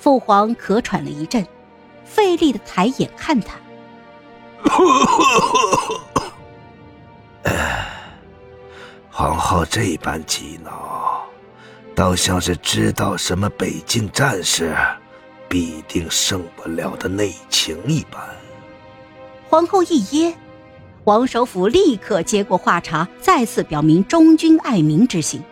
[0.00, 1.46] 父皇咳喘了一阵，
[2.04, 3.56] 费力的抬眼看他。
[9.10, 11.22] 皇后这般激恼，
[11.94, 14.74] 倒像是知道什么北境战事
[15.46, 18.18] 必定胜不了的内情一般。
[19.50, 20.34] 皇后一噎，
[21.04, 25.42] 王首府立刻接过话茬，再次表明忠君爱民之心。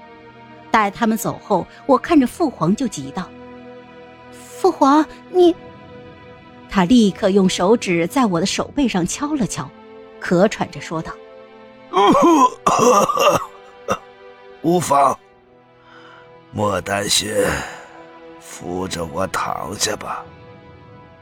[0.70, 3.28] 待他们走后，我看着父皇就急道
[4.60, 5.54] ：“父皇，你……”
[6.68, 9.70] 他立刻用手指在我的手背上敲了敲，
[10.20, 11.12] 咳喘着说道
[14.62, 15.16] ：“无妨，
[16.50, 17.32] 莫担心，
[18.40, 20.24] 扶着我躺下吧。”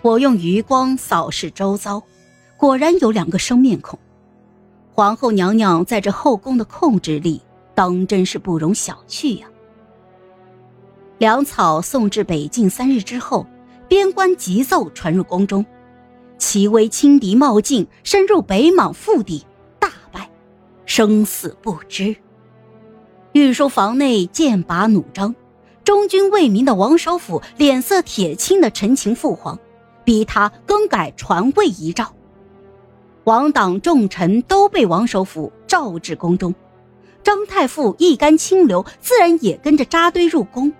[0.00, 2.02] 我用余光扫视周遭，
[2.56, 3.98] 果然有两个生面孔。
[4.94, 7.42] 皇后娘娘在这后宫的控制力。
[7.74, 9.46] 当真是不容小觑呀！
[11.18, 13.46] 粮草送至北境三日之后，
[13.88, 15.64] 边关急奏传入宫中，
[16.36, 19.46] 齐威轻敌冒进，深入北莽腹地，
[19.78, 20.28] 大败，
[20.84, 22.14] 生死不知。
[23.32, 25.34] 御书房内剑拔弩张，
[25.84, 29.58] 忠君为民的王首府脸色铁青的陈情父皇，
[30.04, 32.12] 逼他更改传位遗诏。
[33.24, 36.54] 王党重臣都被王首府召至宫中。
[37.22, 40.72] 张太傅一干清流，自然也跟着扎堆入宫。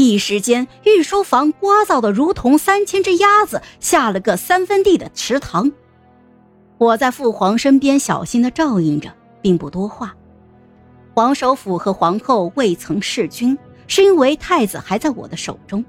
[0.00, 5.72] 一时间，御书房聒噪的如同三千只鸭子下了个三分地的池塘。
[6.78, 10.14] 我在父皇身边小心的照应着，并不多话。
[11.14, 15.84] 王首府和皇后未曾弑君，是因为太子还在我的手中。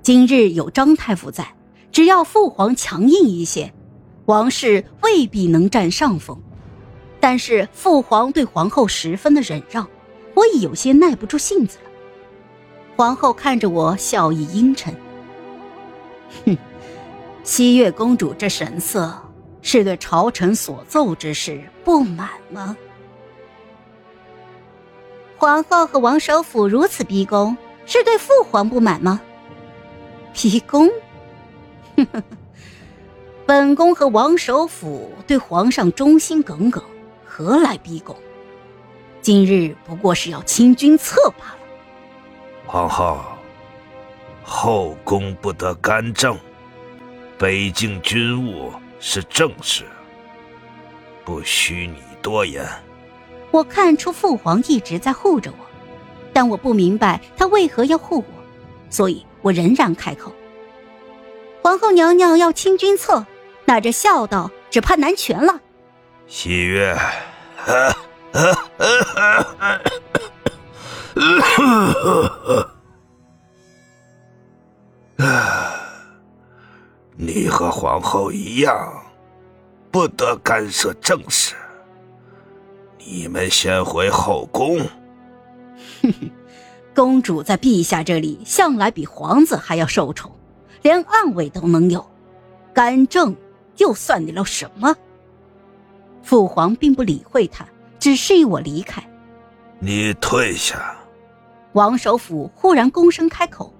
[0.00, 1.46] 今日有张太傅在，
[1.92, 3.70] 只要父皇强硬一些，
[4.24, 6.40] 王氏未必能占上风。
[7.20, 9.86] 但是父皇对皇后十分的忍让，
[10.32, 11.76] 我已有些耐不住性子。
[12.96, 14.94] 皇后看着我，笑意阴沉。
[16.46, 16.56] 哼，
[17.44, 19.14] 西月公主这神色，
[19.60, 22.74] 是对朝臣所奏之事不满吗？
[25.36, 27.54] 皇后和王首府如此逼宫，
[27.84, 29.20] 是对父皇不满吗？
[30.32, 30.88] 逼宫？
[31.96, 32.22] 呵呵呵，
[33.44, 36.82] 本宫和王首府对皇上忠心耿耿。
[37.26, 38.16] 何来逼宫？
[39.20, 41.65] 今日不过是要清君侧罢了。
[42.66, 43.20] 皇后，
[44.42, 46.36] 后宫不得干政，
[47.38, 49.84] 北境军务是正事，
[51.24, 52.66] 不需你多言。
[53.52, 55.58] 我看出父皇一直在护着我，
[56.32, 58.24] 但我不明白他为何要护我，
[58.90, 60.32] 所以我仍然开口
[61.62, 63.24] ：“皇后娘娘要清君侧，
[63.64, 65.60] 那这孝道只怕难全了。”
[66.26, 66.98] 喜悦，
[77.16, 79.02] 你和皇后一样，
[79.90, 81.54] 不得干涉政事。
[82.98, 84.78] 你们先回后宫。
[86.02, 86.30] 哼哼，
[86.94, 90.30] 公主在陛下这里向来比皇子还要受宠，
[90.82, 92.06] 连暗卫都能有，
[92.74, 93.34] 干政
[93.78, 94.94] 又算得了什么？
[96.22, 97.66] 父皇并不理会他，
[97.98, 99.02] 只示意我离开。
[99.78, 100.94] 你退下。
[101.76, 103.70] 王首府忽然躬身开口：“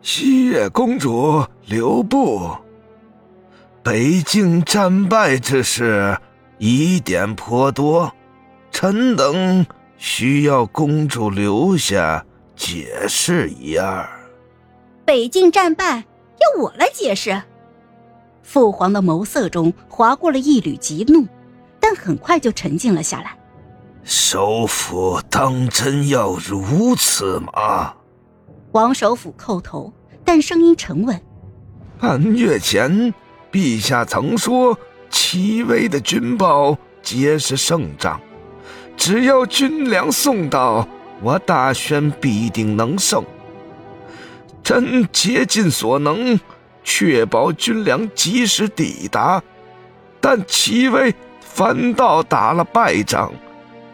[0.00, 2.48] 西月公主留步。
[3.82, 6.16] 北境战败之事
[6.58, 8.12] 疑点颇多，
[8.70, 9.66] 臣等
[9.98, 14.08] 需要公主留下解释一二。”
[15.04, 16.04] 北境战败
[16.38, 17.42] 要我来解释？
[18.44, 21.26] 父皇的眸色中划过了一缕急怒。
[21.80, 23.36] 但很快就沉静了下来。
[24.08, 27.92] 首府当真要如此吗？
[28.70, 29.92] 王首府叩头，
[30.24, 31.20] 但声音沉稳。
[31.98, 33.12] 半月前，
[33.50, 34.78] 陛下曾说，
[35.10, 38.20] 齐威的军报皆是胜仗，
[38.96, 40.86] 只要军粮送到，
[41.20, 43.24] 我大宣必定能胜。
[44.62, 46.38] 朕竭尽所能，
[46.84, 49.42] 确保军粮及时抵达，
[50.20, 51.12] 但齐威。
[51.40, 53.32] 反倒打了败仗，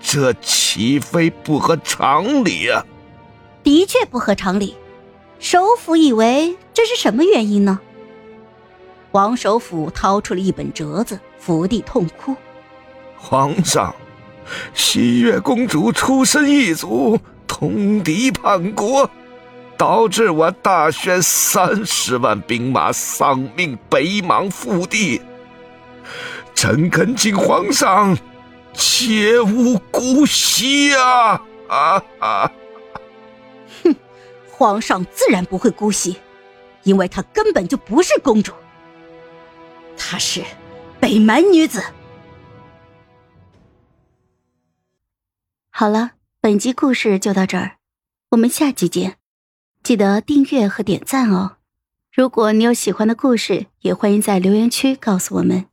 [0.02, 2.84] 这岂非不合常理啊？
[3.62, 4.76] 的确不合常理。
[5.38, 7.81] 首府以为这是什么原因呢？
[9.12, 12.34] 王首府掏出了一本折子，伏地痛哭
[13.16, 13.94] ：“皇上，
[14.75, 19.08] 西月公主出身异族，通敌叛国，
[19.76, 25.20] 导致我大宣三十万兵马丧命北莽腹地。”
[26.55, 28.16] 臣恳请皇上，
[28.74, 31.42] 切勿姑息啊！
[31.69, 32.52] 啊啊！
[33.82, 33.94] 哼，
[34.50, 36.16] 皇上自然不会姑息。
[36.84, 38.52] 因为她根本就不是公主，
[39.96, 40.42] 她是
[40.98, 41.80] 北蛮女子。
[45.70, 47.76] 好了，本集故事就到这儿，
[48.30, 49.16] 我们下集见，
[49.84, 51.58] 记得订阅和点赞哦。
[52.12, 55.66] 如果你有喜欢的故事，也欢迎在留言区告诉我们。